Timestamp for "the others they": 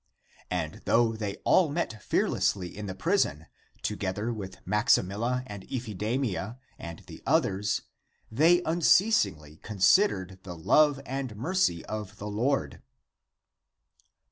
7.05-8.63